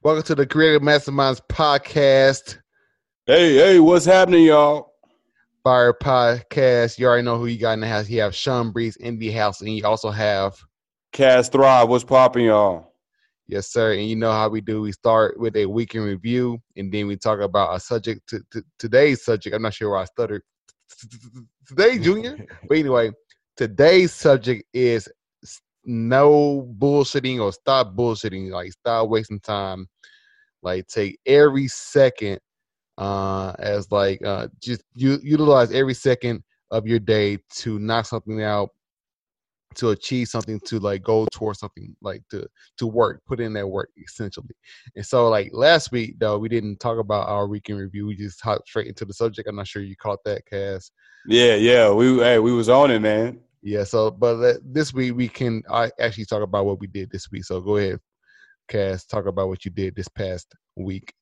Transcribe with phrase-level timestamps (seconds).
[0.00, 2.58] Welcome to the Creative Masterminds podcast.
[3.26, 4.92] Hey, hey, what's happening, y'all?
[5.64, 7.00] Fire podcast.
[7.00, 8.08] You already know who you got in the house.
[8.08, 10.56] You have Shawn Breeze in the house, and you also have
[11.12, 11.88] Cas Thrive.
[11.88, 12.92] What's popping, y'all?
[13.48, 13.94] Yes, sir.
[13.94, 14.82] And you know how we do.
[14.82, 18.28] We start with a weekend review, and then we talk about a subject.
[18.28, 20.42] To, to today's subject, I'm not sure why I stuttered.
[21.66, 22.46] Today, Junior.
[22.68, 23.10] but anyway,
[23.56, 25.08] today's subject is
[25.88, 28.50] no bullshitting or stop bullshitting.
[28.50, 29.88] Like stop wasting time.
[30.62, 32.38] Like take every second
[32.98, 38.42] uh, as like uh, just you utilize every second of your day to knock something
[38.42, 38.70] out
[39.74, 43.66] to achieve something to like go towards something like to to work put in that
[43.66, 44.48] work essentially
[44.96, 48.40] and so like last week though we didn't talk about our weekend review we just
[48.40, 50.90] hopped straight into the subject i'm not sure you caught that Cas.
[51.26, 55.28] yeah yeah we hey we was on it man yeah so but this week we
[55.28, 57.98] can i actually talk about what we did this week so go ahead
[58.68, 61.12] Cas talk about what you did this past week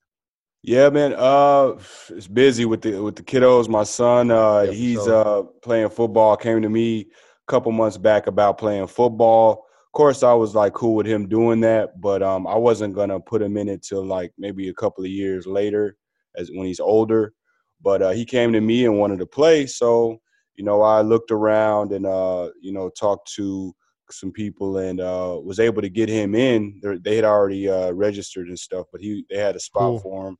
[0.63, 1.13] yeah, man.
[1.15, 1.75] Uh,
[2.09, 3.69] it's busy with the with the kiddos.
[3.69, 5.21] My son, uh, yep, he's so.
[5.21, 6.35] uh playing football.
[6.35, 7.05] Came to me a
[7.47, 9.65] couple months back about playing football.
[9.85, 13.19] Of course, I was like cool with him doing that, but um, I wasn't gonna
[13.19, 15.95] put him in it till like maybe a couple of years later,
[16.35, 17.33] as when he's older.
[17.81, 20.19] But uh, he came to me and wanted to play, so
[20.57, 23.73] you know I looked around and uh, you know talked to
[24.11, 26.79] some people and uh, was able to get him in.
[26.81, 29.99] They're, they had already uh, registered and stuff, but he they had a spot cool.
[29.99, 30.37] for him.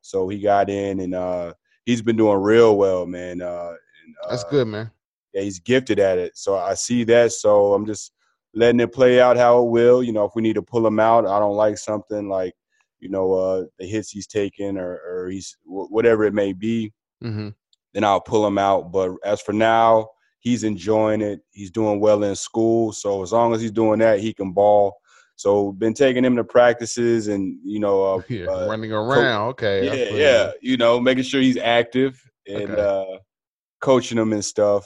[0.00, 3.42] So he got in and uh, he's been doing real well, man.
[3.42, 3.74] Uh,
[4.04, 4.90] and, That's good, man.
[5.34, 6.36] Yeah, he's gifted at it.
[6.36, 7.32] So I see that.
[7.32, 8.12] So I'm just
[8.54, 10.02] letting it play out how it will.
[10.02, 12.54] You know, if we need to pull him out, I don't like something like,
[13.00, 16.92] you know, uh, the hits he's taking or, or he's whatever it may be.
[17.22, 17.48] Mm-hmm.
[17.94, 18.92] Then I'll pull him out.
[18.92, 20.08] But as for now,
[20.40, 21.40] he's enjoying it.
[21.50, 22.92] He's doing well in school.
[22.92, 24.96] So as long as he's doing that, he can ball.
[25.36, 29.40] So been taking him to practices and you know uh, yeah, uh, running around.
[29.40, 30.52] Co- okay, yeah, yeah.
[30.60, 32.82] You know, making sure he's active and okay.
[32.82, 33.18] uh,
[33.80, 34.84] coaching him and stuff.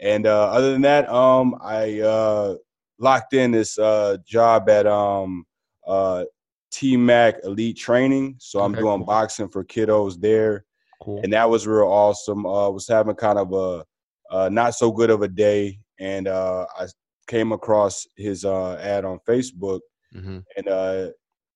[0.00, 2.56] And uh, other than that, um, I uh,
[2.98, 5.44] locked in this uh, job at um,
[5.86, 6.24] uh,
[6.72, 8.36] TMAC Elite Training.
[8.38, 9.06] So I'm doing cool.
[9.06, 10.64] boxing for kiddos there,
[11.04, 11.20] cool.
[11.22, 12.46] and that was real awesome.
[12.46, 13.84] Uh, was having kind of a
[14.30, 16.86] uh, not so good of a day, and uh, I
[17.26, 19.80] came across his uh, ad on Facebook,
[20.14, 20.38] mm-hmm.
[20.56, 21.10] and uh,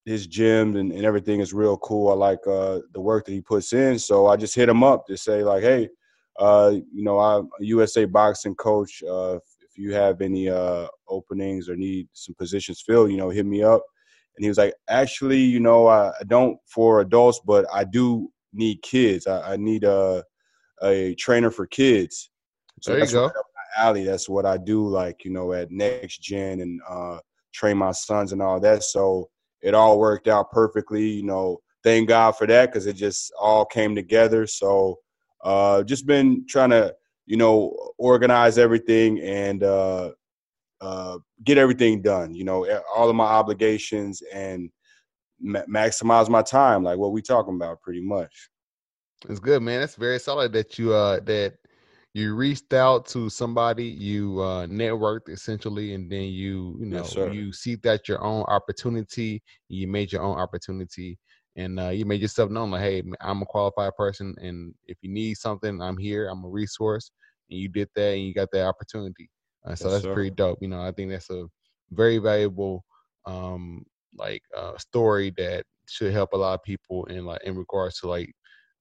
[0.04, 2.10] his gym and, and, everything is real cool.
[2.10, 5.06] I like uh, the work that he puts in, so I just hit him up
[5.06, 5.88] to say like, hey,
[6.38, 9.02] uh, you know, I'm a USA boxing coach.
[9.02, 13.46] Uh, if you have any uh, openings or need some positions filled, you know, hit
[13.46, 13.82] me up.
[14.36, 18.30] And he was like, actually, you know, I, I don't for adults, but I do
[18.52, 19.26] need kids.
[19.26, 20.24] I, I need a
[20.82, 22.30] a trainer for kids.
[22.80, 23.30] So there you go
[23.78, 24.04] alley.
[24.04, 27.18] That's what I do, like you know, at Next Gen and uh,
[27.52, 28.82] train my sons and all that.
[28.82, 29.30] So
[29.62, 31.08] it all worked out perfectly.
[31.08, 34.46] You know, thank God for that because it just all came together.
[34.46, 34.98] So
[35.44, 36.94] uh, just been trying to
[37.26, 40.10] you know organize everything and uh,
[40.80, 42.34] uh, get everything done.
[42.34, 44.70] You know, all of my obligations and
[45.40, 48.50] ma- maximize my time, like what we talking about, pretty much.
[49.28, 49.82] It's good, man.
[49.82, 51.54] It's very solid that you uh that
[52.14, 57.16] you reached out to somebody, you uh, networked essentially, and then you you know yes,
[57.32, 59.42] you see that your own opportunity.
[59.68, 61.18] You made your own opportunity,
[61.56, 62.70] and uh, you made yourself known.
[62.70, 66.28] Like, hey, I'm a qualified person, and if you need something, I'm here.
[66.28, 67.10] I'm a resource,
[67.50, 69.28] and you did that, and you got that opportunity.
[69.66, 70.14] Uh, so yes, that's sir.
[70.14, 70.58] pretty dope.
[70.60, 71.46] You know, I think that's a
[71.90, 72.84] very valuable
[73.26, 73.84] um,
[74.18, 78.08] like uh, story that should help a lot of people in like in regards to
[78.08, 78.32] like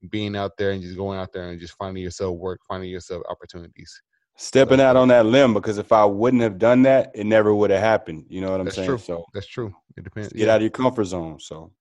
[0.09, 3.23] being out there and just going out there and just finding yourself work, finding yourself
[3.29, 4.01] opportunities.
[4.39, 7.55] Stepping so, out on that limb because if I wouldn't have done that, it never
[7.55, 8.25] would have happened.
[8.29, 8.87] You know what I'm saying?
[8.87, 8.97] True.
[8.99, 9.73] So that's true.
[9.97, 10.31] It depends.
[10.31, 10.53] Get yeah.
[10.53, 11.39] out of your comfort zone.
[11.39, 11.71] So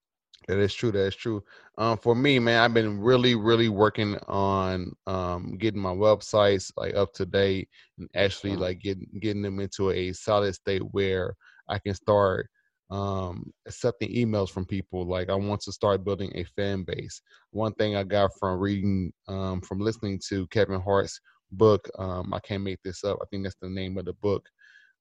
[0.49, 0.91] that is true.
[0.93, 1.43] That is true.
[1.77, 6.95] Um, for me, man, I've been really, really working on um, getting my websites like
[6.95, 7.69] up to date
[7.99, 8.63] and actually mm-hmm.
[8.63, 11.35] like getting getting them into a solid state where
[11.69, 12.49] I can start
[12.91, 15.07] um, accepting emails from people.
[15.07, 17.21] Like I want to start building a fan base.
[17.51, 21.21] One thing I got from reading, um, from listening to Kevin Hart's
[21.53, 23.19] book, um, I can't make this up.
[23.21, 24.49] I think that's the name of the book.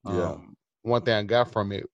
[0.05, 0.31] Yeah.
[0.31, 1.85] Um, one thing I got from it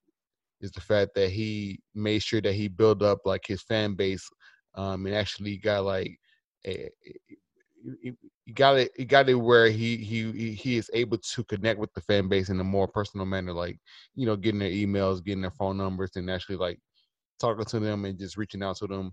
[0.60, 4.28] is the fact that he made sure that he built up like his fan base,
[4.74, 6.18] um, and actually got like
[6.66, 6.88] a,
[8.00, 8.14] you
[8.54, 12.00] got it you got it where he he he is able to connect with the
[12.02, 13.78] fan base in a more personal manner like
[14.14, 16.78] you know getting their emails getting their phone numbers and actually like
[17.42, 19.12] talking to them and just reaching out to them.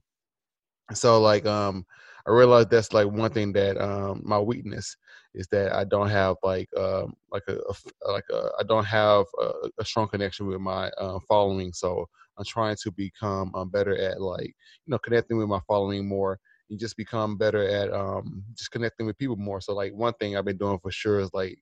[0.93, 1.85] So like um
[2.25, 4.97] i realized that's like one thing that um my weakness
[5.35, 9.25] is that i don't have like um like a, a like a i don't have
[9.39, 11.71] a, a, strong connection with my uh, following.
[11.73, 12.07] So
[12.37, 16.39] I'm trying to become um, better at like you know connecting with my following more
[16.69, 19.61] and just become better at um just connecting with people more.
[19.61, 21.57] So like one thing I've been doing for sure is like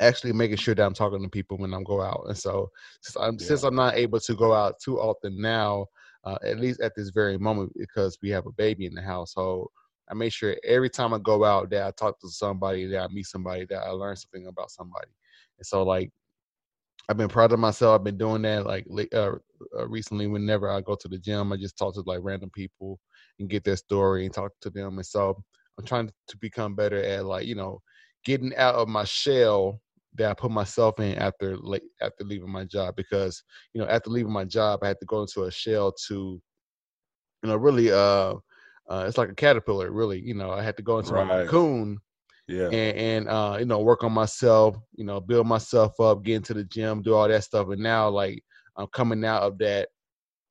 [0.00, 2.24] actually making sure that I'm talking to people when I'm go out.
[2.28, 2.70] And so
[3.02, 3.46] since I'm, yeah.
[3.46, 5.86] since I'm not able to go out too often now,
[6.24, 9.68] uh, at least at this very moment because we have a baby in the household,
[10.10, 13.08] I make sure every time I go out that I talk to somebody, that I
[13.08, 15.10] meet somebody, that I learn something about somebody.
[15.58, 16.10] And so like
[17.08, 17.98] I've been proud of myself.
[17.98, 19.32] I've been doing that like uh,
[19.76, 20.26] uh, recently.
[20.28, 23.00] Whenever I go to the gym, I just talk to like random people
[23.38, 24.98] and get their story and talk to them.
[24.98, 25.42] And so
[25.78, 27.80] I'm trying to become better at like you know
[28.24, 29.80] getting out of my shell
[30.14, 33.42] that I put myself in after like after leaving my job because
[33.72, 36.40] you know after leaving my job I had to go into a shell to
[37.42, 38.34] you know really uh,
[38.88, 41.42] uh it's like a caterpillar really you know I had to go into right.
[41.42, 41.98] a cocoon
[42.48, 46.36] yeah and, and uh you know work on myself you know build myself up get
[46.36, 48.42] into the gym do all that stuff and now like
[48.76, 49.88] I'm coming out of that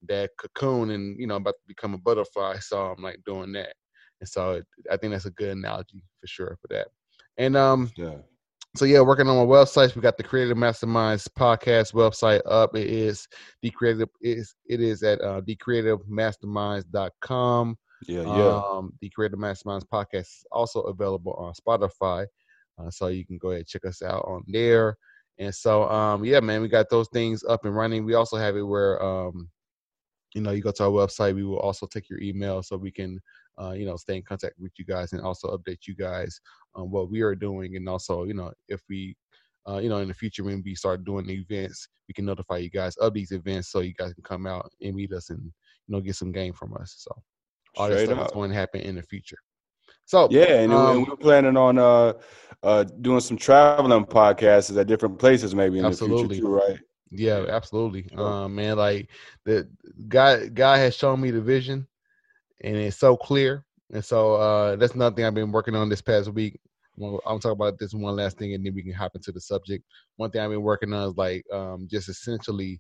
[0.08, 3.74] that cocoon and you know about to become a butterfly so I'm like doing that
[4.20, 4.62] and so
[4.92, 6.88] I think that's a good analogy for sure for that
[7.38, 8.16] and um yeah
[8.78, 9.96] so yeah, working on my websites.
[9.96, 12.74] We got the Creative Masterminds podcast website up.
[12.74, 13.28] It is
[13.62, 17.78] the creative is it is at uh thecreativemasterminds.com.
[18.08, 18.62] Yeah, yeah.
[18.66, 22.26] Um, the Creative Masterminds podcast is also available on Spotify.
[22.80, 24.96] Uh, so you can go ahead and check us out on there.
[25.38, 28.06] And so um yeah, man, we got those things up and running.
[28.06, 29.50] We also have it where um
[30.34, 32.92] you know you go to our website we will also take your email so we
[32.92, 33.20] can
[33.60, 36.40] uh, you know, stay in contact with you guys and also update you guys
[36.76, 37.76] on what we are doing.
[37.76, 39.16] And also, you know, if we,
[39.68, 42.70] uh, you know, in the future when we start doing events, we can notify you
[42.70, 45.52] guys of these events so you guys can come out and meet us and you
[45.96, 46.96] know get some game from us.
[46.98, 47.12] So
[47.78, 48.28] all Straight that stuff up.
[48.28, 49.38] is going to happen in the future.
[50.06, 52.14] So yeah, and, um, we're planning on uh,
[52.64, 56.24] uh, doing some traveling podcasts at different places, maybe in absolutely.
[56.24, 56.80] the future too, right?
[57.12, 58.08] Yeah, absolutely.
[58.16, 59.10] Um, man, like
[59.46, 59.68] the
[60.08, 61.88] guy, God has shown me the vision
[62.62, 63.66] and it's so clear.
[63.94, 66.60] And so uh, that's another thing I've been working on this past week.
[67.02, 69.84] I'm talking about this one last thing, and then we can hop into the subject.
[70.18, 72.80] One thing I've been working on is like um, just essentially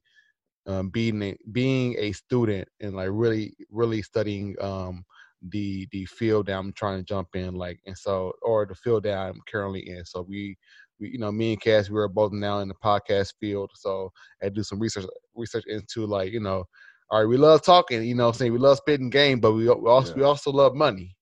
[0.67, 5.03] um, being a, being a student and like really really studying um,
[5.49, 9.03] the the field that I'm trying to jump in, like and so or the field
[9.03, 10.05] that I'm currently in.
[10.05, 10.57] So we,
[11.01, 13.71] we you know me and Cas we are both now in the podcast field.
[13.73, 14.11] So
[14.41, 15.05] I do some research
[15.35, 16.63] research into like you know
[17.11, 18.53] all right, we love talking, you know I'm saying?
[18.53, 20.15] We love spitting game, but we, we also yeah.
[20.15, 21.17] we also love money.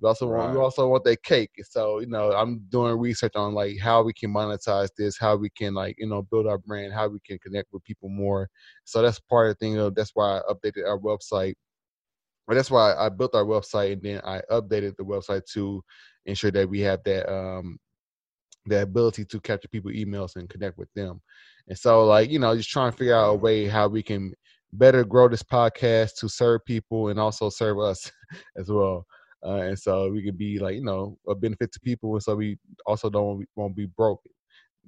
[0.00, 0.44] We also right.
[0.44, 1.50] want we also want that cake.
[1.64, 5.48] So, you know, I'm doing research on like how we can monetize this, how we
[5.50, 8.48] can like, you know, build our brand, how we can connect with people more.
[8.84, 9.72] So that's part of the thing.
[9.72, 11.54] You know, that's why I updated our website.
[12.46, 15.82] But that's why I built our website and then I updated the website to
[16.26, 17.78] ensure that we have that um
[18.66, 21.20] the ability to capture people emails and connect with them.
[21.68, 24.32] And so like, you know, just trying to figure out a way how we can
[24.72, 28.10] better grow this podcast to serve people and also serve us
[28.56, 29.06] as well.
[29.44, 32.36] Uh, and so we can be like you know a benefit to people, and so
[32.36, 34.20] we also don't won't be broke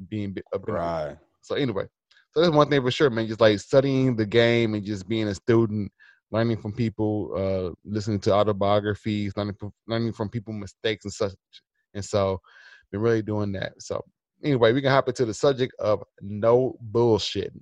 [0.09, 0.79] being a benefit.
[0.79, 1.17] Right.
[1.41, 1.87] So anyway,
[2.33, 3.27] so that's one thing for sure, man.
[3.27, 5.91] Just like studying the game and just being a student,
[6.31, 11.33] learning from people, uh, listening to autobiographies, learning from, learning from people mistakes and such.
[11.95, 12.39] And so,
[12.93, 13.73] been really doing that.
[13.83, 14.05] So
[14.45, 17.61] anyway, we can hop into the subject of no bullshitting.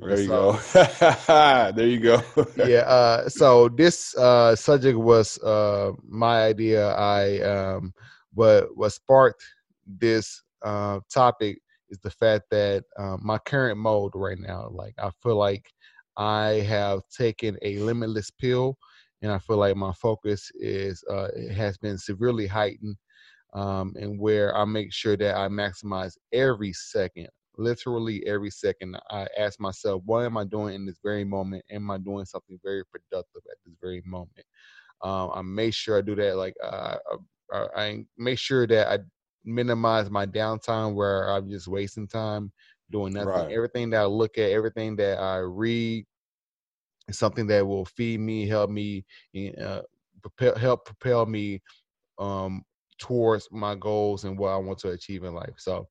[0.00, 1.72] There you so, go.
[1.76, 2.22] there you go.
[2.56, 2.80] yeah.
[2.80, 6.94] Uh, so this uh, subject was uh, my idea.
[6.94, 7.92] I um,
[8.32, 9.44] what what sparked
[9.86, 11.58] this uh, topic
[11.90, 15.70] is the fact that um, my current mode right now, like I feel like
[16.16, 18.78] I have taken a limitless pill,
[19.20, 22.96] and I feel like my focus is uh, has been severely heightened,
[23.52, 27.28] um, and where I make sure that I maximize every second
[27.60, 28.96] literally every second.
[29.10, 31.64] I ask myself what am i doing in this very moment?
[31.70, 34.46] Am i doing something very productive at this very moment?
[35.02, 36.96] Um, i make sure i do that like uh,
[37.52, 38.98] I, I, make sure that i
[39.44, 42.52] minimize my downtime where i'm just wasting time
[42.90, 43.28] doing nothing.
[43.28, 43.50] Right.
[43.50, 46.04] everything that i look at everything that i read
[47.08, 49.06] is something that will feed me help me
[49.58, 49.80] uh,
[50.20, 51.62] propel, help propel me
[52.18, 52.62] um,
[53.00, 55.54] towards my goals and what i want to achieve in life.
[55.56, 55.88] So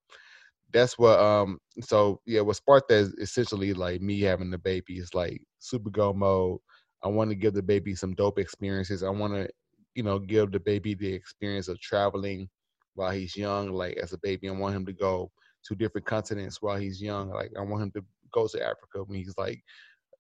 [0.72, 4.98] that's what um so yeah what sparked that is essentially like me having the baby
[4.98, 6.60] is like super go mode.
[7.04, 9.04] I want to give the baby some dope experiences.
[9.04, 9.50] I want to
[9.96, 12.48] you know give the baby the experience of traveling
[12.96, 15.32] while he's young like as a baby i want him to go
[15.64, 17.30] to different continents while he's young.
[17.30, 19.64] Like i want him to go to africa when he's like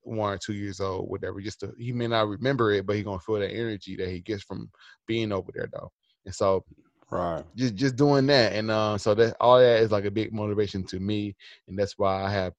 [0.01, 3.05] one or two years old whatever just to he may not remember it but he's
[3.05, 4.69] gonna feel that energy that he gets from
[5.05, 5.91] being over there though
[6.25, 6.63] and so
[7.11, 7.43] Right.
[7.55, 10.83] Just just doing that, and uh, so that all that is like a big motivation
[10.85, 11.35] to me,
[11.67, 12.53] and that's why I have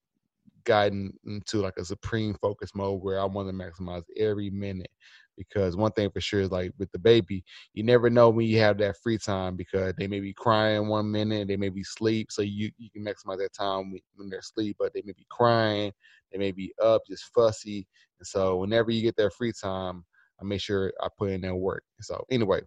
[0.65, 4.91] gotten into like a supreme focus mode where I want to maximize every minute.
[5.37, 8.59] Because one thing for sure is like with the baby, you never know when you
[8.59, 12.31] have that free time because they may be crying one minute, they may be sleep,
[12.31, 15.93] so you you can maximize that time when they're asleep, but they may be crying,
[16.31, 17.87] they may be up, just fussy,
[18.19, 20.03] and so whenever you get that free time,
[20.41, 21.83] I make sure I put in that work.
[22.01, 22.61] So anyway,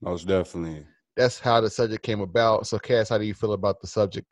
[0.00, 0.86] most definitely.
[1.16, 2.66] That's how the subject came about.
[2.66, 4.26] So, Cas, how do you feel about the subject?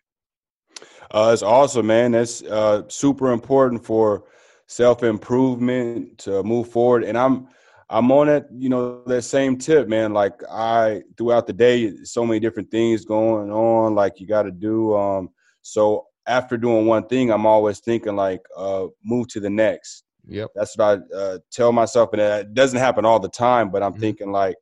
[1.11, 2.13] Uh, it's awesome, man.
[2.13, 4.25] That's uh, super important for
[4.67, 7.05] self improvement to move forward.
[7.05, 7.49] And I'm
[7.89, 10.13] I'm on it, you know, that same tip, man.
[10.13, 14.51] Like I throughout the day, so many different things going on, like you got to
[14.51, 14.97] do.
[14.97, 15.31] Um,
[15.63, 20.03] so after doing one thing, I'm always thinking like, uh, move to the next.
[20.29, 20.51] Yep.
[20.57, 23.71] That's what I uh, tell myself, and it doesn't happen all the time.
[23.71, 24.01] But I'm mm-hmm.
[24.01, 24.57] thinking like,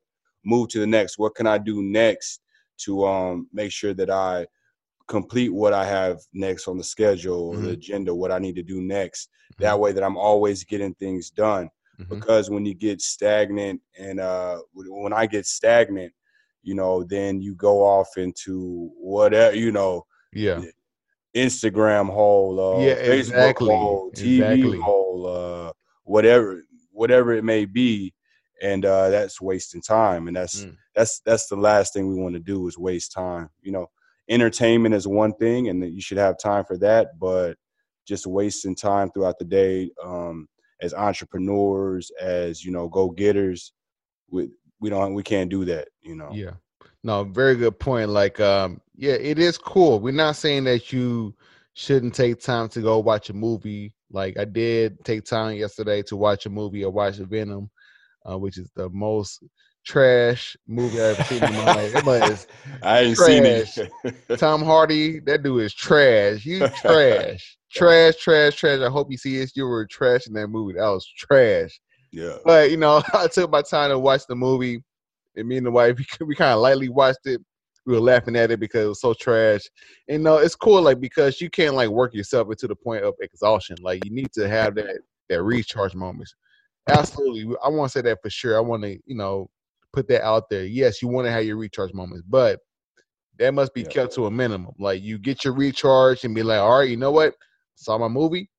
[0.45, 1.17] move to the next.
[1.17, 2.41] What can I do next
[2.77, 4.47] to um, make sure that I
[5.07, 7.65] complete what I have next on the schedule or mm-hmm.
[7.65, 9.29] the agenda, what I need to do next.
[9.53, 9.63] Mm-hmm.
[9.63, 11.69] That way that I'm always getting things done.
[11.99, 12.15] Mm-hmm.
[12.15, 16.11] Because when you get stagnant and uh, when I get stagnant,
[16.63, 20.61] you know, then you go off into whatever, you know, yeah.
[21.35, 23.67] Instagram hole, uh, yeah, Facebook exactly.
[23.67, 24.79] hole, TV exactly.
[24.79, 25.71] hole, uh,
[26.03, 28.13] whatever, whatever it may be,
[28.65, 30.75] and uh, that's wasting time, and that's mm.
[30.95, 33.49] that's that's the last thing we want to do is waste time.
[33.61, 33.87] You know,
[34.27, 37.57] entertainment is one thing, and you should have time for that, but
[38.07, 40.47] just wasting time throughout the day um,
[40.81, 43.71] as entrepreneurs, as you know, go getters,
[44.31, 45.89] we we don't we can't do that.
[46.01, 46.31] You know.
[46.33, 46.53] Yeah.
[47.03, 48.09] No, very good point.
[48.09, 49.99] Like, um, yeah, it is cool.
[49.99, 51.35] We're not saying that you
[51.75, 53.93] shouldn't take time to go watch a movie.
[54.09, 56.83] Like I did take time yesterday to watch a movie.
[56.83, 57.69] or watch Venom
[58.29, 59.43] uh, which is the most
[59.85, 61.73] trash movie I've ever seen in my
[62.19, 62.47] life.
[62.81, 63.73] I ain't trash.
[63.73, 64.39] seen it.
[64.39, 66.45] Tom Hardy, that dude is trash.
[66.45, 67.57] You trash.
[67.71, 68.79] trash, trash, trash.
[68.81, 69.51] I hope you see it.
[69.55, 70.73] You were trash in that movie.
[70.73, 71.79] That was trash.
[72.11, 72.37] Yeah.
[72.43, 74.81] But you know, I took my time to watch the movie.
[75.37, 77.41] And me and the wife, we, we kind of lightly watched it.
[77.85, 79.69] We were laughing at it because it was so trash.
[80.07, 83.03] And you know, it's cool, like because you can't like work yourself into the point
[83.03, 83.75] of exhaustion.
[83.81, 84.97] Like you need to have that
[85.29, 86.33] that recharge moments.
[86.87, 87.55] Absolutely.
[87.63, 88.57] I want to say that for sure.
[88.57, 89.49] I want to, you know,
[89.91, 90.65] put that out there.
[90.65, 92.59] Yes, you want to have your recharge moments, but
[93.39, 93.89] that must be yeah.
[93.89, 94.73] kept to a minimum.
[94.77, 97.33] Like you get your recharge and be like, all right, you know what?
[97.75, 98.49] Saw my movie,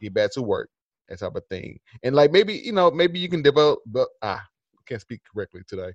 [0.00, 0.70] get back to work.
[1.08, 1.78] That type of thing.
[2.02, 4.42] And like maybe, you know, maybe you can develop but ah,
[4.86, 5.92] can't speak correctly today.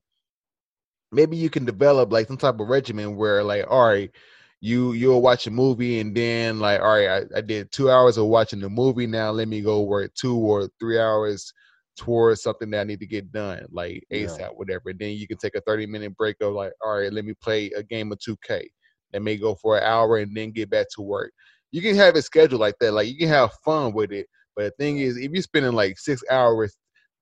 [1.12, 4.12] Maybe you can develop like some type of regimen where like, all right,
[4.60, 8.18] you you'll watch a movie and then like, all right, I, I did two hours
[8.18, 9.08] of watching the movie.
[9.08, 11.54] Now let me go work two or three hours
[11.98, 14.48] towards something that I need to get done, like ASAP, yeah.
[14.50, 14.90] whatever.
[14.90, 17.34] And then you can take a 30 minute break of like, all right, let me
[17.42, 18.68] play a game of 2K.
[19.14, 21.32] That may go for an hour and then get back to work.
[21.72, 22.94] You can have it scheduled like that.
[22.94, 24.28] Like you can have fun with it.
[24.56, 26.76] But the thing is, if you're spending like six hours,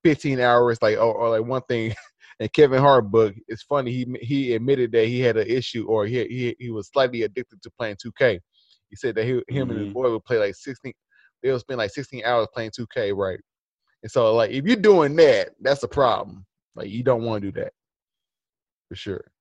[0.04, 1.94] 15 hours, like or, or like one thing,
[2.40, 3.92] and Kevin Hart book, it's funny.
[3.92, 7.62] He he admitted that he had an issue or he he, he was slightly addicted
[7.62, 8.40] to playing 2K.
[8.90, 9.62] He said that he, him mm-hmm.
[9.62, 9.94] and his mm-hmm.
[9.94, 10.94] boy would play like 16.
[11.44, 13.40] They would spend like 16 hours playing 2K, right?
[14.06, 16.46] And so, like, if you're doing that, that's a problem.
[16.76, 17.74] Like, you don't want to do that
[18.88, 19.32] for sure.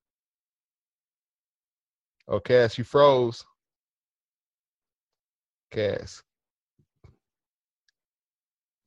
[2.29, 3.45] Oh, Cas, you froze.
[5.71, 6.23] Cas.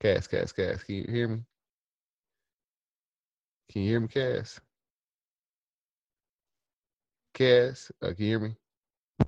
[0.02, 0.82] Cas, Cas, Cas.
[0.82, 1.42] Can you hear me?
[3.72, 4.60] Can you hear me, Cas?
[7.36, 8.56] Cas, uh, can you hear me?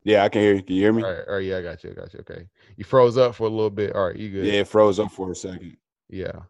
[0.03, 0.63] Yeah, I can hear you.
[0.63, 1.03] Can you hear me?
[1.03, 1.91] All right, all right, yeah, I got you.
[1.91, 2.21] I got you.
[2.21, 2.47] Okay.
[2.75, 3.95] You froze up for a little bit.
[3.95, 4.45] All right, you good.
[4.47, 5.77] Yeah, it froze up for a second.
[6.09, 6.41] Yeah.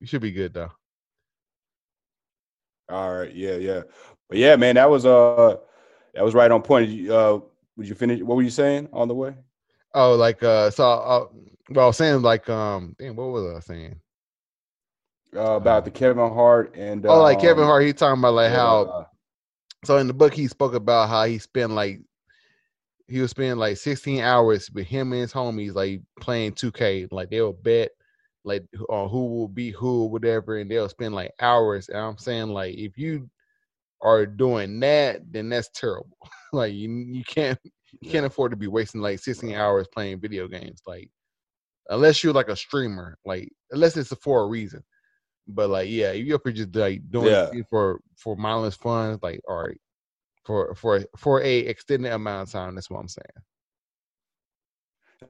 [0.00, 0.72] You should be good though.
[2.88, 3.34] All right.
[3.34, 3.82] Yeah, yeah.
[4.28, 5.56] But yeah, man, that was uh
[6.14, 7.08] that was right on point.
[7.08, 7.40] Uh
[7.76, 9.34] would you finish what were you saying on the way?
[9.94, 11.26] Oh, like uh so uh
[11.70, 14.00] well I was saying like um damn what was I saying?
[15.34, 18.34] Uh, about the uh, Kevin Hart and Oh, like Kevin um, Hart, he talking about
[18.34, 19.04] like yeah, how uh,
[19.84, 22.00] so in the book he spoke about how he spent like
[23.08, 27.08] he was spending like 16 hours with him and his homies like playing 2K.
[27.10, 27.92] Like they will bet
[28.44, 31.88] like or who will be who whatever, and they'll spend like hours.
[31.88, 33.28] And I'm saying like if you
[34.00, 36.16] are doing that, then that's terrible.
[36.52, 37.58] like you you can't
[38.00, 40.82] you can't afford to be wasting like 16 hours playing video games.
[40.86, 41.10] Like
[41.88, 44.82] unless you're like a streamer, like unless it's for a reason.
[45.48, 47.50] But like yeah, if you're just like doing yeah.
[47.52, 49.80] it for for mindless fun, like all right,
[50.44, 52.74] for for for a extended amount of time.
[52.74, 53.26] That's what I'm saying.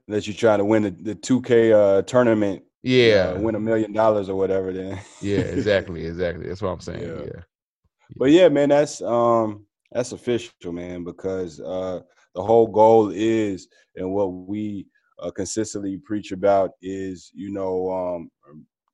[0.09, 3.93] That you're trying to win the, the 2K uh, tournament yeah uh, win a million
[3.93, 7.25] dollars or whatever then yeah exactly exactly that's what i'm saying yeah.
[7.25, 7.43] yeah.
[8.17, 12.01] but yeah man that's um that's official man because uh
[12.35, 14.87] the whole goal is and what we
[15.23, 18.31] uh, consistently preach about is you know um,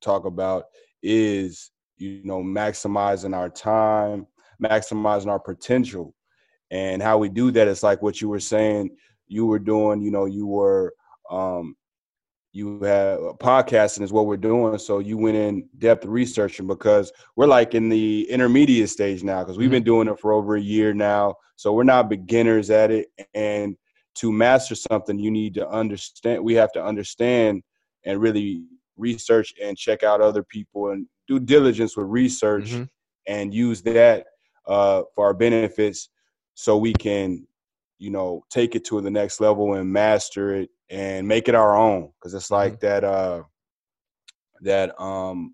[0.01, 0.65] talk about
[1.01, 4.27] is you know maximizing our time
[4.61, 6.13] maximizing our potential
[6.71, 8.89] and how we do that is like what you were saying
[9.27, 10.93] you were doing you know you were
[11.31, 11.75] um,
[12.51, 17.11] you have uh, podcasting is what we're doing so you went in depth researching because
[17.35, 19.73] we're like in the intermediate stage now because we've mm-hmm.
[19.73, 23.75] been doing it for over a year now so we're not beginners at it and
[24.15, 27.61] to master something you need to understand we have to understand
[28.05, 28.63] and really
[28.97, 32.83] research and check out other people and do diligence with research mm-hmm.
[33.27, 34.25] and use that
[34.67, 36.09] uh, for our benefits
[36.55, 37.45] so we can
[37.99, 41.75] you know take it to the next level and master it and make it our
[41.75, 42.87] own because it's like mm-hmm.
[42.87, 43.43] that uh
[44.61, 45.53] that um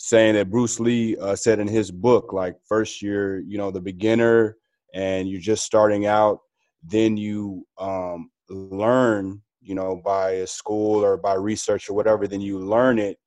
[0.00, 3.80] saying that Bruce Lee uh, said in his book like first year you know the
[3.80, 4.56] beginner
[4.94, 6.40] and you're just starting out
[6.82, 12.40] then you um learn you know by a school or by research or whatever then
[12.40, 13.18] you learn it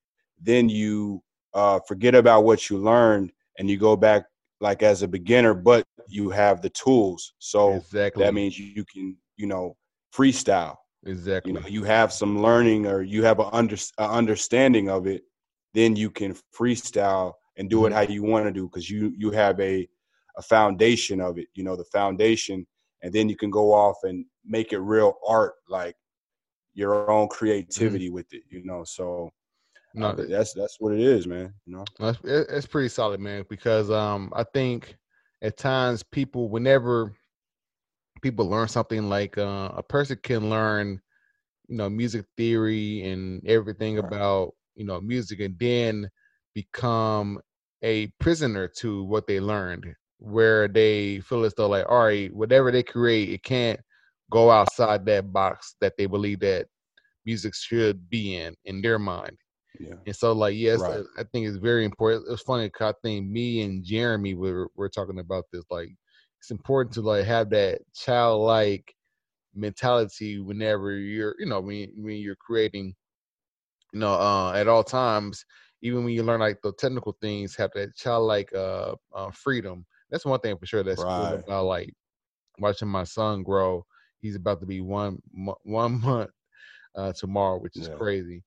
[0.41, 1.21] then you
[1.53, 4.23] uh forget about what you learned and you go back
[4.61, 9.15] like as a beginner but you have the tools so exactly that means you can
[9.37, 9.75] you know
[10.15, 11.53] freestyle Exactly.
[11.53, 15.23] You know, you have some learning or you have an under, understanding of it,
[15.73, 17.87] then you can freestyle and do mm-hmm.
[17.87, 19.87] it how you want to do because you you have a
[20.37, 21.47] a foundation of it.
[21.53, 22.65] You know, the foundation,
[23.01, 25.95] and then you can go off and make it real art, like
[26.73, 27.37] your own mm-hmm.
[27.37, 28.15] creativity mm-hmm.
[28.15, 28.43] with it.
[28.49, 29.31] You know, so.
[29.93, 31.53] No, that's that's what it is, man.
[31.65, 33.45] You know, it's, it's pretty solid, man.
[33.49, 34.95] Because um, I think
[35.41, 37.13] at times people, whenever
[38.21, 41.01] people learn something like uh, a person can learn
[41.67, 44.05] you know music theory and everything right.
[44.05, 46.09] about you know music and then
[46.53, 47.39] become
[47.81, 49.85] a prisoner to what they learned
[50.19, 53.79] where they feel as though like all right whatever they create it can't
[54.29, 56.67] go outside that box that they believe that
[57.25, 59.37] music should be in in their mind
[59.87, 59.95] yeah.
[60.05, 61.03] And so, like, yes, right.
[61.17, 62.25] I, I, think it's very important.
[62.29, 65.63] It's funny because I think me and Jeremy were were talking about this.
[65.69, 65.89] Like,
[66.39, 68.93] it's important to like have that childlike
[69.53, 72.95] mentality whenever you're you know when when you're creating
[73.93, 75.45] you know uh at all times
[75.81, 80.25] even when you learn like the technical things have that childlike uh, uh freedom that's
[80.25, 81.29] one thing for sure that's right.
[81.29, 81.93] cool about like
[82.59, 83.85] watching my son grow
[84.21, 85.21] he's about to be one
[85.63, 86.31] one month
[86.95, 87.95] uh tomorrow which is yeah.
[87.95, 88.41] crazy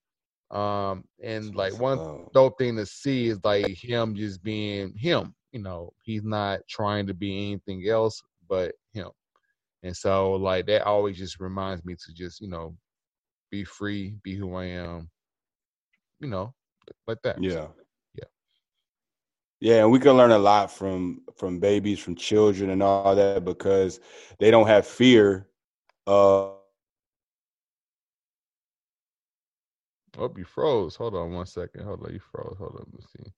[0.55, 2.01] um and like one
[2.33, 7.07] dope thing to see is like him just being him you know, he's not trying
[7.07, 9.09] to be anything else but him.
[9.85, 12.77] And so like that always just reminds me to just, you know,
[13.51, 15.09] be free, be who I am,
[16.19, 16.53] you know,
[17.07, 17.41] like that.
[17.41, 17.51] Yeah.
[17.53, 17.75] So,
[18.15, 18.25] yeah.
[19.61, 23.45] Yeah, and we can learn a lot from from babies, from children and all that
[23.45, 24.01] because
[24.41, 25.47] they don't have fear
[26.07, 26.49] uh
[30.19, 30.95] Oh, you froze.
[30.97, 31.85] Hold on one second.
[31.85, 32.57] Hold on, you froze.
[32.59, 33.33] Hold on, let me see.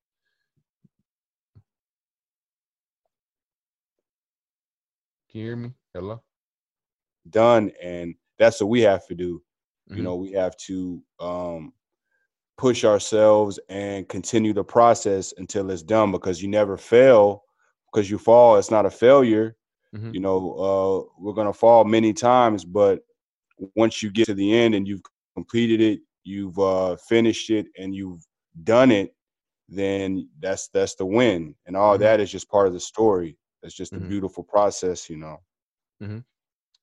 [5.30, 5.72] Can you hear me?
[5.94, 6.22] Hello?
[7.30, 7.72] Done.
[7.82, 9.42] And that's what we have to do.
[9.88, 9.98] Mm-hmm.
[9.98, 11.72] You know, we have to um,
[12.58, 17.44] push ourselves and continue the process until it's done because you never fail
[17.92, 18.56] because you fall.
[18.56, 19.56] It's not a failure.
[19.94, 20.12] Mm-hmm.
[20.12, 23.00] You know, uh, we're going to fall many times, but
[23.74, 25.02] once you get to the end and you've
[25.34, 28.22] completed it, you've uh, finished it, and you've
[28.64, 29.14] done it,
[29.68, 31.54] then that's that's the win.
[31.66, 32.02] And all mm-hmm.
[32.02, 33.36] that is just part of the story.
[33.62, 34.08] It's just a mm-hmm.
[34.08, 35.38] beautiful process, you know.
[36.02, 36.18] Mm-hmm.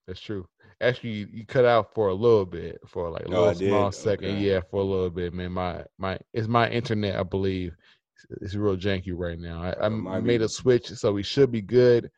[0.08, 0.46] That's true.
[0.82, 3.54] Actually, you, you, cut out for a little bit, for like a oh, little oh,
[3.54, 4.32] small second.
[4.32, 4.40] Okay.
[4.40, 5.52] Yeah, for a little bit, man.
[5.52, 7.74] My my it's my internet, I believe.
[8.16, 9.64] It's, it's real janky right now.
[9.64, 12.10] I, I, I made a switch, so we should be good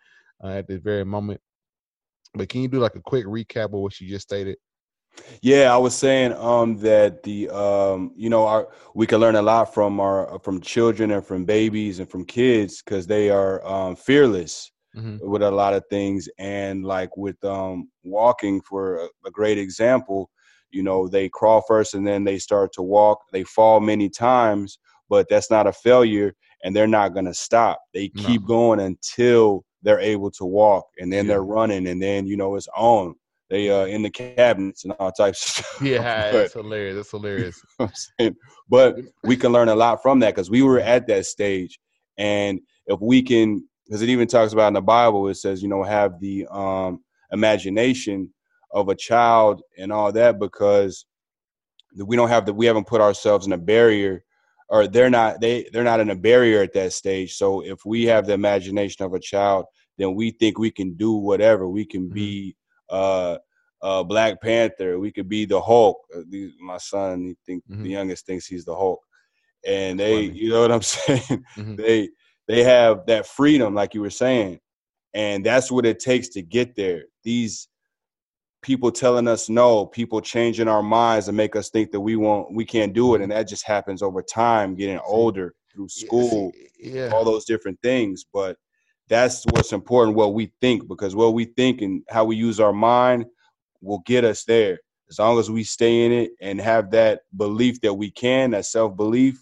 [0.44, 1.42] uh, at this very moment.
[2.34, 4.58] But can you do like a quick recap of what you just stated?
[5.42, 9.42] Yeah, I was saying um, that the um, you know our we can learn a
[9.42, 13.96] lot from our from children and from babies and from kids because they are um,
[13.96, 15.18] fearless mm-hmm.
[15.28, 20.30] with a lot of things and like with um, walking for a, a, great example,
[20.72, 23.20] you know they crawl first and then they start to walk.
[23.32, 27.80] They fall many times, but that's not a failure and they're not going to stop.
[27.94, 28.48] They keep no.
[28.48, 31.34] going until they're able to walk and then yeah.
[31.34, 33.14] they're running and then you know it's on
[33.50, 35.82] they uh in the cabinets and all types of stuff.
[35.82, 36.00] Yeah,
[36.32, 36.96] but, that's hilarious.
[36.96, 37.62] That's hilarious.
[38.20, 38.36] You know
[38.68, 41.80] but we can learn a lot from that because we were at that stage,
[42.18, 45.70] and if we can, because it even talks about in the Bible, it says you
[45.70, 48.34] know have the um imagination
[48.72, 51.06] of a child and all that because
[51.96, 54.24] we don't have the we haven't put ourselves in a barrier
[54.70, 58.04] or they're not they they're not in a barrier at that stage so if we
[58.04, 59.66] have the imagination of a child
[59.98, 62.14] then we think we can do whatever we can mm-hmm.
[62.14, 62.56] be
[62.90, 63.38] uh,
[63.82, 65.00] uh, Black Panther.
[65.00, 65.98] We could be the Hulk.
[66.16, 66.22] Uh,
[66.60, 67.84] my son, he think mm-hmm.
[67.84, 69.00] the youngest thinks he's the Hulk,
[69.66, 71.46] and they, you know what I'm saying?
[71.56, 71.76] Mm-hmm.
[71.76, 72.10] They
[72.48, 74.60] they have that freedom, like you were saying,
[75.14, 77.04] and that's what it takes to get there.
[77.24, 77.68] These
[78.62, 82.52] people telling us no, people changing our minds and make us think that we won't,
[82.52, 87.10] we can't do it, and that just happens over time, getting older through school, yeah.
[87.14, 88.26] all those different things.
[88.34, 88.58] But
[89.08, 92.74] that's what's important, what we think, because what we think and how we use our
[92.74, 93.26] mind
[93.82, 94.80] will get us there.
[95.10, 98.66] As long as we stay in it and have that belief that we can, that
[98.66, 99.40] self belief,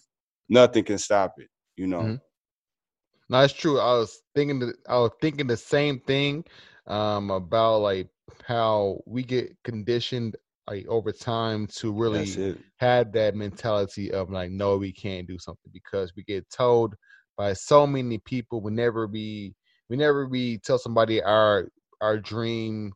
[0.50, 1.48] nothing can stop it.
[1.78, 2.00] You know.
[2.00, 2.16] Mm-hmm.
[3.30, 3.80] No, that's true.
[3.80, 6.44] I was thinking that I was thinking the same thing
[6.88, 8.10] um, about like
[8.46, 10.36] how we get conditioned
[10.68, 15.72] like over time to really have that mentality of like no we can't do something
[15.74, 16.96] because we get told
[17.38, 19.54] by so many people whenever we
[19.88, 21.70] whenever we tell somebody our
[22.02, 22.92] our dream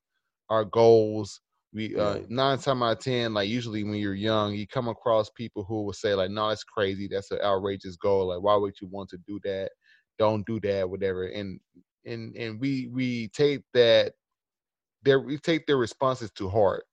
[0.50, 1.41] our goals
[1.73, 5.30] we uh nine times out of ten like usually when you're young you come across
[5.32, 8.73] people who will say like no that's crazy that's an outrageous goal like why would
[8.82, 9.69] you want to do that
[10.17, 11.60] don't do that whatever and
[12.06, 14.13] and and we we take that
[15.04, 16.84] their we take their responses to heart,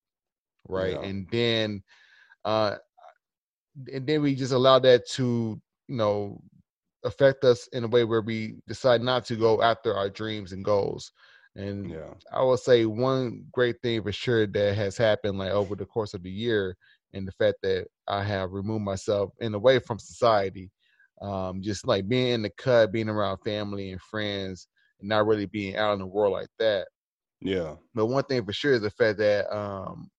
[0.69, 0.93] right?
[0.93, 1.03] Yeah.
[1.03, 1.83] And then
[2.45, 2.77] uh
[3.93, 6.41] and then we just allow that to, you know,
[7.05, 10.65] affect us in a way where we decide not to go after our dreams and
[10.65, 11.13] goals.
[11.57, 12.15] And yeah.
[12.33, 16.15] I will say one great thing for sure that has happened like over the course
[16.15, 16.77] of the year
[17.13, 20.71] and the fact that I have removed myself in a way from society.
[21.23, 24.67] Um, just like being in the cut, being around family and friends,
[24.99, 26.89] and not really being out in the world like that.
[27.41, 27.77] Yeah.
[27.95, 30.11] But one thing for sure is the fact that um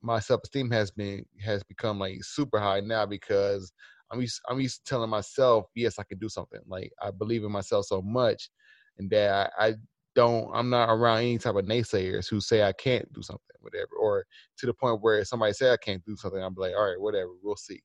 [0.00, 3.72] my self esteem has been has become like super high now because
[4.14, 6.60] I'm used I'm used to telling myself, yes, I can do something.
[6.66, 8.50] Like I believe in myself so much
[8.98, 9.74] and that I, I
[10.14, 13.90] don't I'm not around any type of naysayers who say I can't do something, whatever.
[14.00, 14.24] Or
[14.58, 17.30] to the point where somebody say I can't do something, I'm like, all right, whatever,
[17.42, 17.82] we'll see.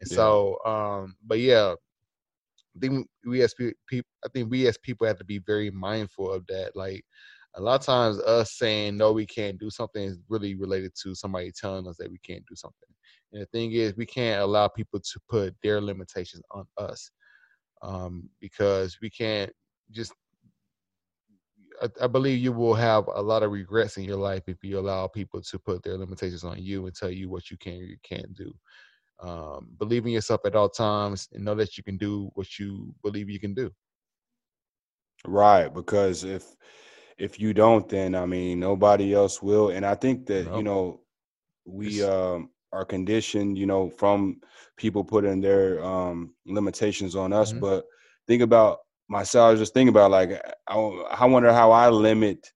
[0.00, 0.16] And yeah.
[0.16, 1.74] so um but yeah,
[2.76, 6.30] I think we as people I think we as people have to be very mindful
[6.30, 6.76] of that.
[6.76, 7.04] Like
[7.56, 11.14] a lot of times us saying no we can't do something is really related to
[11.14, 12.88] somebody telling us that we can't do something.
[13.32, 17.10] And the thing is we can't allow people to put their limitations on us
[17.82, 19.52] um, because we can't
[19.90, 20.12] just
[21.82, 24.78] I, I, believe you will have a lot of regrets in your life if you
[24.78, 27.84] allow people to put their limitations on you and tell you what you can or
[27.84, 28.54] you can't do.
[29.20, 32.94] Um, believe in yourself at all times and know that you can do what you
[33.02, 33.70] believe you can do.
[35.26, 36.56] Right because if
[37.18, 39.70] if you don't, then I mean nobody else will.
[39.70, 41.00] And I think that you know
[41.64, 44.40] we um, are conditioned, you know, from
[44.76, 47.50] people putting their um, limitations on us.
[47.50, 47.60] Mm-hmm.
[47.60, 47.84] But
[48.26, 49.58] think about myself.
[49.58, 50.30] Just think about like
[50.68, 52.50] I, I wonder how I limit,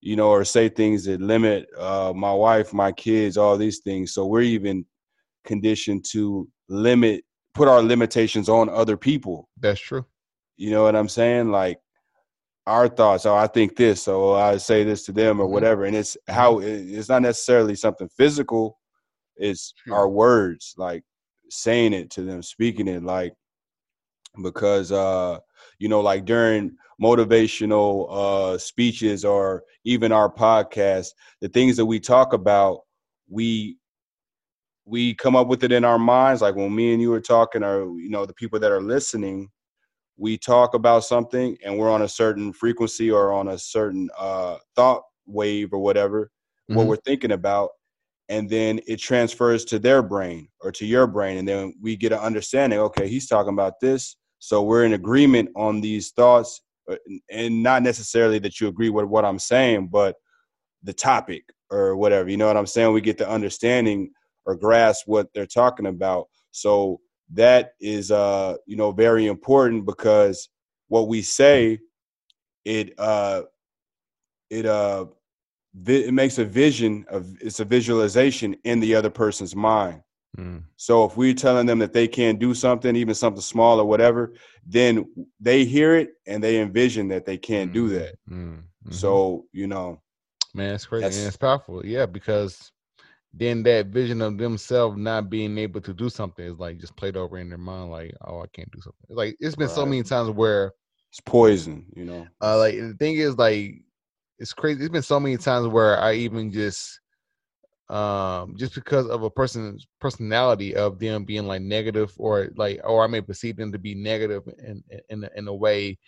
[0.00, 4.12] you know, or say things that limit uh, my wife, my kids, all these things.
[4.12, 4.84] So we're even
[5.44, 9.48] conditioned to limit, put our limitations on other people.
[9.58, 10.04] That's true.
[10.56, 11.50] You know what I'm saying?
[11.50, 11.78] Like
[12.70, 13.26] our thoughts.
[13.26, 15.52] Oh, I think this, so I say this to them or mm-hmm.
[15.52, 15.84] whatever.
[15.84, 16.34] And it's mm-hmm.
[16.34, 18.78] how it's not necessarily something physical.
[19.36, 21.02] It's our words, like
[21.48, 23.32] saying it to them, speaking it, like
[24.42, 25.38] because uh,
[25.78, 31.08] you know, like during motivational uh speeches or even our podcast,
[31.40, 32.80] the things that we talk about,
[33.28, 33.78] we
[34.84, 36.42] we come up with it in our minds.
[36.42, 39.48] Like when me and you are talking, or you know, the people that are listening,
[40.20, 44.58] we talk about something and we're on a certain frequency or on a certain uh,
[44.76, 46.74] thought wave or whatever, mm-hmm.
[46.74, 47.70] what we're thinking about,
[48.28, 52.12] and then it transfers to their brain or to your brain, and then we get
[52.12, 52.78] an understanding.
[52.78, 56.96] Okay, he's talking about this, so we're in agreement on these thoughts, uh,
[57.30, 60.16] and not necessarily that you agree with what I'm saying, but
[60.82, 62.28] the topic or whatever.
[62.28, 62.92] You know what I'm saying?
[62.92, 64.10] We get the understanding
[64.44, 66.26] or grasp what they're talking about.
[66.50, 67.00] So
[67.32, 70.48] that is uh you know very important because
[70.88, 71.78] what we say
[72.64, 73.42] it uh
[74.50, 75.06] it uh
[75.74, 80.02] vi- it makes a vision of it's a visualization in the other person's mind
[80.36, 80.62] mm.
[80.76, 84.34] so if we're telling them that they can't do something even something small or whatever
[84.66, 85.06] then
[85.38, 87.74] they hear it and they envision that they can't mm.
[87.74, 88.56] do that mm.
[88.56, 88.92] mm-hmm.
[88.92, 90.00] so you know
[90.52, 92.72] man it's crazy and it's powerful yeah because
[93.32, 97.16] then that vision of themselves not being able to do something is like just played
[97.16, 99.76] over in their mind like oh i can't do something like it's been right.
[99.76, 100.72] so many times where
[101.10, 103.74] it's poison you know uh like the thing is like
[104.38, 107.00] it's crazy it's been so many times where i even just
[107.88, 113.02] um just because of a person's personality of them being like negative or like or
[113.02, 115.98] i may perceive them to be negative in in, in a way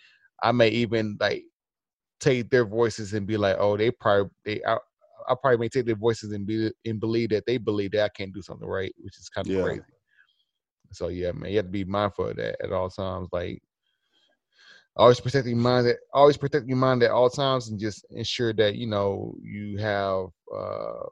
[0.41, 1.43] i may even like
[2.19, 4.77] take their voices and be like oh they probably they I
[5.41, 8.33] probably may take their voices and be and believe that they believe that I can't
[8.33, 9.63] do something right, which is kind of yeah.
[9.63, 9.81] crazy.
[10.91, 13.29] So yeah, man, you have to be mindful of that at all times.
[13.31, 13.61] Like
[14.95, 18.53] always protect your mind at always protect your mind at all times and just ensure
[18.53, 21.05] that you know you have uh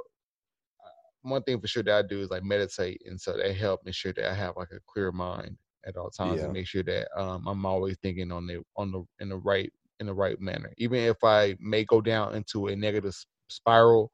[1.24, 4.14] one thing for sure that I do is like meditate and so that help ensure
[4.14, 6.46] that I have like a clear mind at all times yeah.
[6.46, 9.72] and make sure that um I'm always thinking on the on the in the right
[10.00, 10.74] in the right manner.
[10.78, 13.14] Even if I may go down into a negative
[13.52, 14.12] spiral,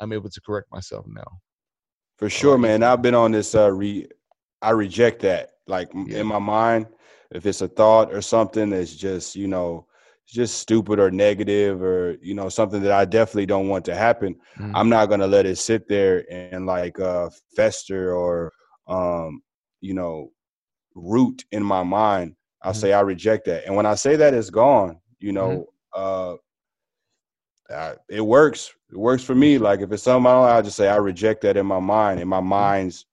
[0.00, 1.38] I'm able to correct myself now.
[2.18, 2.82] For sure, man.
[2.82, 4.06] I've been on this uh re
[4.60, 5.50] I reject that.
[5.66, 6.18] Like yeah.
[6.18, 6.86] in my mind,
[7.30, 9.86] if it's a thought or something that's just you know
[10.26, 14.34] just stupid or negative or you know something that I definitely don't want to happen,
[14.56, 14.74] mm-hmm.
[14.74, 18.52] I'm not gonna let it sit there and like uh, fester or
[18.86, 19.42] um,
[19.80, 20.30] you know
[20.94, 22.36] root in my mind.
[22.62, 22.80] I'll mm-hmm.
[22.80, 24.98] say I reject that, and when I say that, it's gone.
[25.18, 26.32] You know, mm-hmm.
[26.32, 26.36] uh,
[28.08, 28.74] it works.
[28.90, 29.58] It works for me.
[29.58, 32.20] Like if it's something I don't, I just say I reject that in my mind,
[32.20, 32.48] in my mm-hmm.
[32.48, 33.06] mind's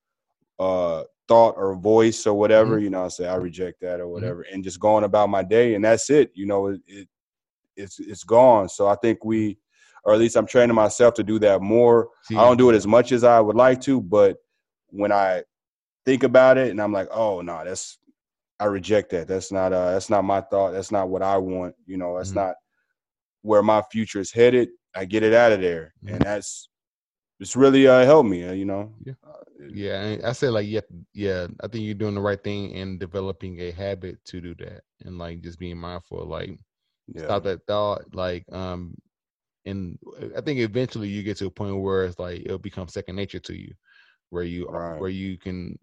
[0.59, 2.85] uh thought or voice or whatever, mm-hmm.
[2.85, 4.11] you know, I say I reject that or mm-hmm.
[4.11, 4.55] whatever, mm-hmm.
[4.55, 6.31] and just going about my day, and that's it.
[6.33, 7.07] You know, it, it,
[7.75, 8.67] it's it's gone.
[8.67, 9.57] So I think we,
[10.03, 12.09] or at least I'm training myself to do that more.
[12.31, 14.37] I don't do it as much as I would like to, but
[14.87, 15.43] when I
[16.05, 17.99] think about it, and I'm like, oh no, that's
[18.59, 19.27] I reject that.
[19.27, 20.71] That's not uh that's not my thought.
[20.71, 21.75] That's not what I want.
[21.85, 22.39] You know, that's mm-hmm.
[22.39, 22.55] not
[23.41, 24.69] where my future is headed.
[24.95, 26.23] I get it out of there, and mm-hmm.
[26.23, 26.69] that's
[27.39, 28.45] it's really uh helped me.
[28.45, 28.93] Uh, you know.
[29.03, 29.13] Yeah.
[29.25, 29.33] Uh,
[29.67, 30.81] yeah, I said like yeah,
[31.13, 31.47] yeah.
[31.61, 35.17] I think you're doing the right thing in developing a habit to do that, and
[35.17, 36.57] like just being mindful, like
[37.07, 37.25] yeah.
[37.25, 38.95] stop that thought, like um,
[39.65, 39.99] and
[40.35, 43.39] I think eventually you get to a point where it's like it'll become second nature
[43.39, 43.73] to you,
[44.29, 44.99] where you right.
[44.99, 45.77] where you can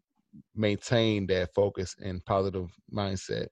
[0.54, 3.48] maintain that focus and positive mindset.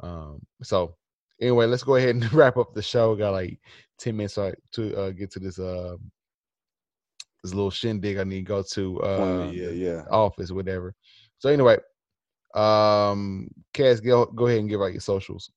[0.00, 0.94] Um, so
[1.40, 3.14] anyway, let's go ahead and wrap up the show.
[3.14, 3.58] Got like
[3.98, 5.96] ten minutes to uh, get to this uh
[7.42, 10.02] this little shindig I need to go to uh yeah, yeah.
[10.10, 10.94] office, whatever.
[11.38, 11.78] So anyway,
[12.54, 15.50] um Cas, go go ahead and give out your socials.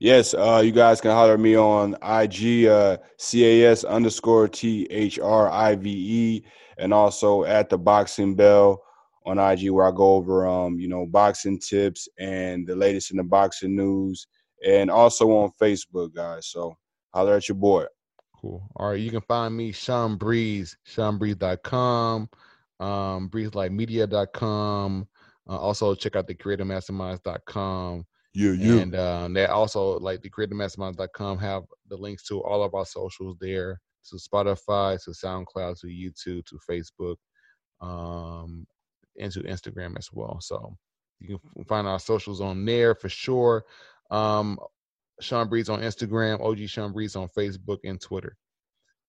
[0.00, 5.18] Yes, uh you guys can holler at me on IG uh CAS underscore T H
[5.18, 6.44] R I V E
[6.78, 8.82] and also at the boxing bell
[9.26, 13.18] on IG where I go over um, you know, boxing tips and the latest in
[13.18, 14.26] the boxing news
[14.64, 16.48] and also on Facebook, guys.
[16.48, 16.76] So
[17.12, 17.86] holler at your boy.
[18.40, 18.62] Cool.
[18.76, 19.00] All right.
[19.00, 22.28] You can find me, Shawn Breeze, ShawnBreeze.com,
[22.80, 25.08] um, BreezeLightMedia.com.
[25.48, 28.04] Uh, also, check out the CreativeMasterminds.com.
[28.34, 28.80] Yeah, yeah.
[28.80, 33.36] And um, they also, like the CreativeMasterminds.com, have the links to all of our socials
[33.40, 37.16] there to Spotify, to SoundCloud, to YouTube, to Facebook,
[37.80, 38.66] um,
[39.18, 40.38] and to Instagram as well.
[40.40, 40.76] So
[41.20, 43.64] you can find our socials on there for sure.
[44.10, 44.58] Um,
[45.20, 48.36] Shawn Breeze on Instagram, OG Shawn Breeze on Facebook and Twitter.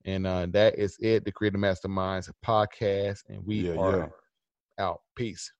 [0.06, 3.20] And uh, that is it, the Creative Masterminds podcast.
[3.28, 3.98] And we yeah, are
[4.78, 4.86] yeah.
[4.86, 5.02] out.
[5.16, 5.52] Peace.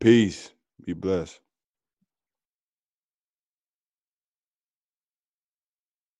[0.00, 0.50] Peace.
[0.84, 1.40] Be blessed.